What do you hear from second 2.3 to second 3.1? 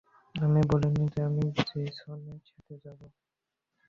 সাথে যাবো।